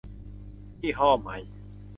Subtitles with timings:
[0.81, 1.37] ยี่ห้อใหม่